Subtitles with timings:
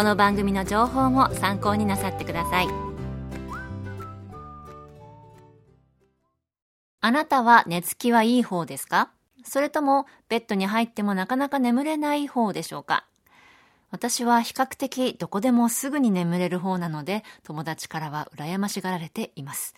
[0.00, 2.68] この番組の情報も参考になさってください
[7.02, 9.10] あなたは寝つきはいい方ですか？
[9.44, 13.04] それともベッドに入ってもなかなか眠れない方でしょうか？
[13.90, 19.74] 私は比較的どこでもすぐに眠れる方なので友達からは羨ましがられています。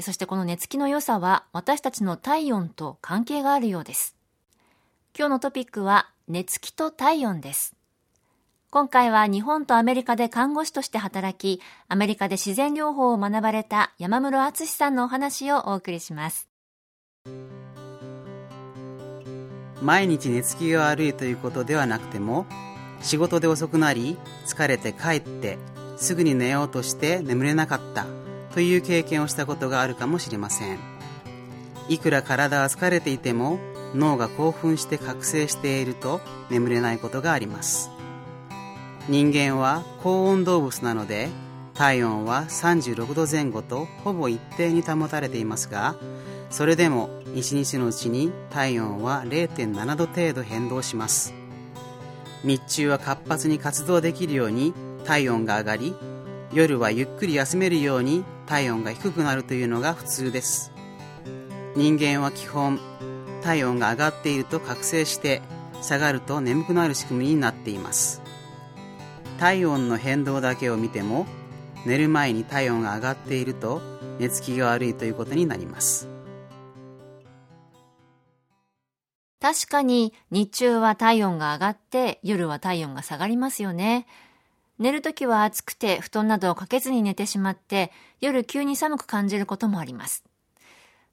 [0.00, 4.16] そしてこの寝つきの良さは私たちの体温と関係があるようです。
[5.18, 7.74] 今日のトピックは寝つきと体温です。
[8.70, 16.48] 今回は日本とアメリカで看護師として働き、アメリカで自然療法を学ばれた山室敦さんのお話をお送りします。
[19.82, 22.46] 毎日寝つきが悪いということではなくても、
[23.02, 25.58] 仕事で遅くなり、疲れて帰って、
[26.00, 28.06] すぐに寝ようとして眠れなかった
[28.54, 30.78] という経験をしたことがあるかもしれません
[31.88, 33.58] いくら体は疲れていても
[33.94, 37.90] 脳が興奮して覚醒していると眠れないことがあります
[39.10, 41.30] 人間は高温動物なので
[41.74, 45.96] 体温は36度前後とほぼ一定に保たれていますが
[46.48, 51.34] それでも1日のうちに体温は0.7度程度変動します。
[52.44, 54.72] 日中は活発に活動できるように
[55.04, 55.94] 体温が上がり
[56.52, 60.70] 夜はゆっくり休めるように体温が低くなるというのが普通です。
[61.74, 62.78] 人間は基本
[63.42, 65.42] 体温が上がっていると覚醒して
[65.82, 68.22] 下がると眠くなる仕組みになっています。
[69.40, 71.24] 体温の変動だけを見ても
[71.86, 73.80] 寝る前に体温が上がっていると
[74.18, 76.08] 寝つきが悪いということになります
[79.40, 84.06] 確かに日中は体温が上がって夜は体温が下がりますよね。
[84.78, 87.90] 寝るときは暑くて布団などをかけずに寝てしまって
[88.20, 90.24] 夜急に寒く感じることもあります。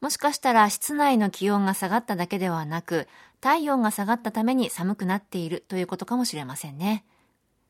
[0.00, 3.08] もしかしたら室内の気温が下がっただけではなく
[3.42, 7.04] 体温が下がったために寒くなっているということかもしれませんね。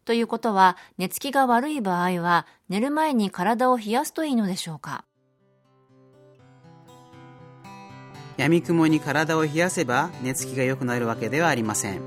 [0.05, 5.05] ということは寝つきが悪い場合は寝る前に体を冷やすといいのでしょうか？
[8.37, 12.01] 闇雲に体を冷やせば寝つきが良くなるわけではありません。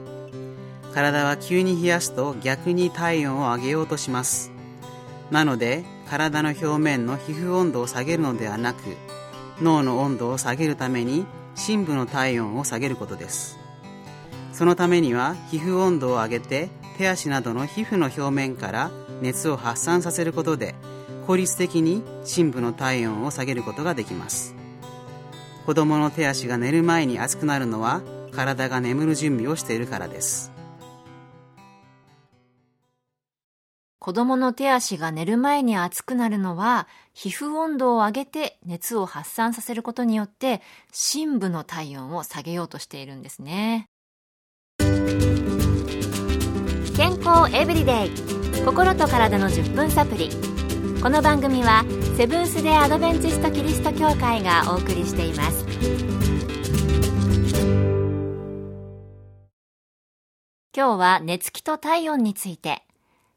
[0.94, 4.52] 体は急に冷やすと逆に体温を上げようとします。
[5.32, 8.80] なので体の表面の皮膚温度を下げるのではなく
[9.62, 11.26] 脳の温度を下げるために
[11.56, 13.58] 深部の体温を下げることです。
[14.54, 18.92] そのためには皮膚温度を上げて手足などの皮膚の表面から
[19.22, 20.76] 熱を発散させることで
[21.26, 24.56] 効率的に深部の体温を下げることができます
[25.66, 30.52] 子供の手足が寝る前に熱くなるのは体が眠る準備をしているからです
[34.08, 40.62] 子供の手足が寝る前に熱くなるのは、皮膚温度を上げて熱を発散させることによって、
[40.94, 43.90] 深部の体温を下げようとしているんですね。
[46.98, 48.10] 健康エブリデイ。
[48.66, 50.32] 心と体の10分サプリ。
[51.00, 51.86] この番組は
[52.18, 55.64] セブンス・デ・アドベンチスト・キリスト教会がお送りしています。
[60.76, 62.82] 今日は寝つきと体温について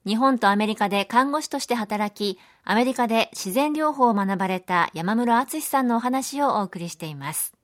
[0.06, 7.60] 日本とアメリカで看護師として働き、アメリカで自然療法を学ばれた山室敦さんのお話をお送りしています。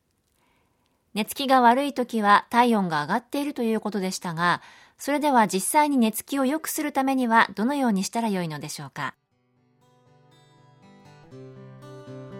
[1.16, 4.60] 寝つきが悪い時は体温が上がっているということでしたが、
[4.98, 9.14] それでは実際に寝つきを良くするためにはどのようにしたらよいのでしょうか？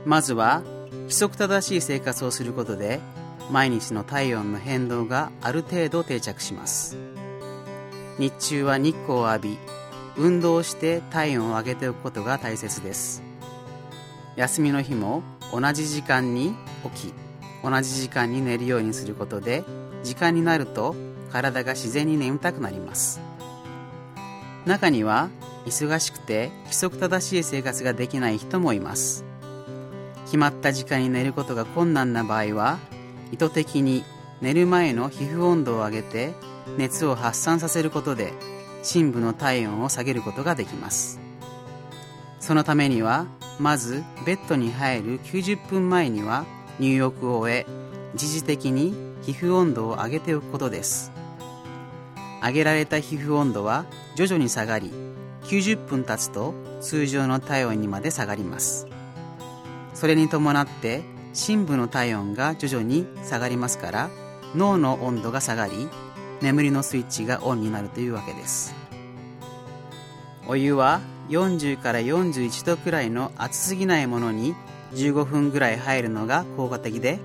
[0.04, 3.00] まずは規則正しい生活をすることで
[3.50, 6.98] 毎日の体温の変動がある程度定着します。
[8.18, 9.58] 日中は日光を浴び
[10.18, 13.22] 運動して体温を上げておくことが大切です。
[14.36, 16.54] 休みの日も同じ時間に
[16.94, 17.14] 起き
[17.68, 19.64] 同じ時間に寝るようにすることで
[20.04, 20.94] 時間になると
[21.32, 23.20] 体が自然に眠たくなります。
[24.64, 25.30] 中には
[25.66, 29.24] 忙しくて規則正しい生活ができない人もいます。
[30.26, 32.78] 決まった時間に寝ることが困難な場合は
[33.32, 34.04] 意図的に
[34.40, 36.34] 寝る前の皮膚温度を上げて
[36.78, 38.32] 熱を発散させることで
[38.84, 41.18] 深部の体温を下げることができます。
[42.38, 43.26] そのためには
[43.58, 46.44] まずベッドに入る90分前には
[46.78, 47.66] 入浴を終え
[48.14, 51.12] 一時的に皮膚温度を上げておくことです。
[52.42, 54.92] 上げられた皮膚温度は徐々に下がり
[55.44, 58.86] 90分経つと通常の体温にまで下がります。
[59.94, 61.02] それに伴って
[61.32, 64.10] 深部の体温が徐々に下がりますから
[64.54, 65.88] 脳の温度が下がり
[66.40, 68.74] 眠りのスイッチがオンになるというわけです。
[70.48, 74.54] お湯は40から41度くらいの熱すぎないものに
[74.94, 77.18] 15分ぐらい入るのが効果的で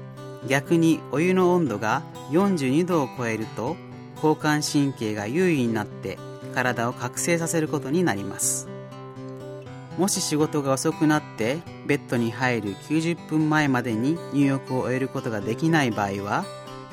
[0.47, 3.75] 逆にお湯の温度が42度を超えると
[4.15, 6.17] 交感神経が優位になって
[6.53, 8.67] 体を覚醒させることになります。
[9.97, 16.45] もし仕事が遅くなってベッドに入る90分前までに入浴を終えることができない場合は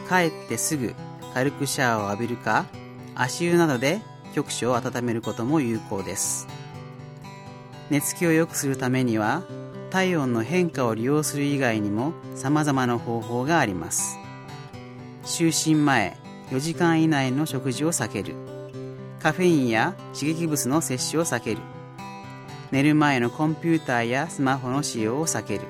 [0.09, 0.95] 帰ってすぐ
[1.33, 2.67] 軽くシャワーを浴びるか
[3.15, 4.01] 足湯などで
[4.35, 6.49] 局所を温めることも有効です。
[7.91, 9.43] 寝つきを良くするためには
[9.91, 14.19] 体温の変化を利用する以外にも様々な方法があります。
[15.25, 16.17] 就寝前
[16.51, 18.35] 4時間以内の食事を避ける。
[19.21, 21.61] カフェインや刺激物の摂取を避ける。
[22.71, 25.63] 寝る前のコンピューターやスマホの使用を避ける。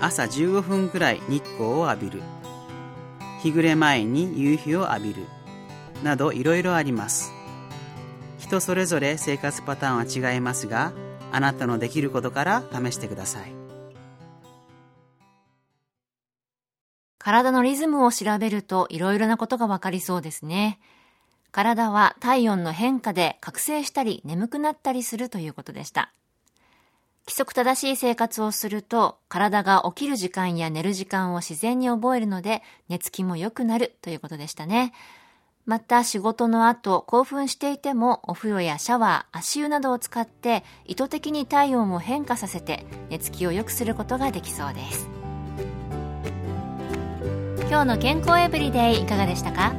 [0.00, 2.22] 朝15分くらい日光を浴びる。
[3.42, 5.26] 日暮れ前に夕日を浴びる。
[6.02, 7.32] などいろいろあります。
[8.38, 10.92] 人それぞれ生活パターンは違いますが
[11.32, 13.60] あなたのできることから試してください
[17.20, 20.80] 体のリズムを調べるといろいろなことがわかりそうですね。
[21.52, 26.14] 体は体温の変化で覚醒したり眠くなったりするということでした。
[27.26, 34.92] 規則正しい生活をすると体が起きる時間や寝る時間を自然に覚えるので寝つきも良くなるということでしたね。
[35.66, 45.08] また仕事の後興奮していてもお風呂やシャワー、足湯などを使って意図的に体温を変化させて寝つきを良くすることができそうです。
[47.68, 49.72] 今日の健康エブリデイいかがでしたか？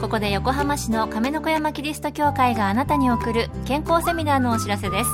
[0.00, 5.10] ここで横浜市の亀の子山キリスト教会があなたに送る健康セミナーのお知らせです。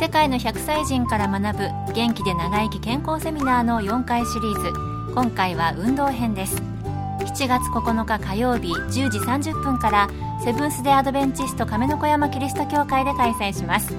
[0.00, 4.72] 世界の100歳人から学ぶ元気で長生き健康セミナーの4回シリーズ。
[5.14, 6.75] 今回は運動編です。
[7.26, 10.08] 7月9日火曜日10時30分から
[10.44, 13.94] セブンス・デ・アドベンチスト亀の子山キリスト教会で開催します。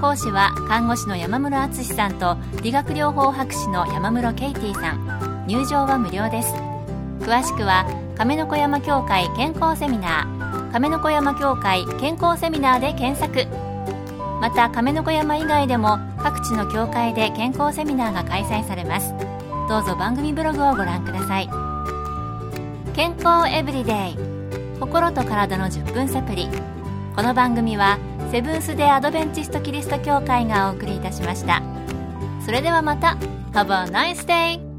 [0.00, 5.44] 講師は看護師の山室敦さんと理学療法博士の山室ケイティさん。
[5.46, 6.54] 入場は無料です。
[7.20, 7.86] 詳しくは
[8.16, 13.46] 亀の子山協会健康セミナー亀の子山協会健康セミナーで検索。
[14.40, 19.14] また亀の子山以外でも各地の協会で健康セミナーが開催されます。
[19.68, 21.69] どうぞ番組ブログをご覧ください。
[22.94, 24.16] 健康エブリデイ。
[24.80, 26.48] 心と体の10分サプリ。
[27.14, 27.98] この番組は
[28.32, 31.62] セブンス・デ・アドベンチスト・キリスト教会がお送りいたしました。
[32.44, 33.16] それではまた。
[33.52, 34.69] Have a nice day!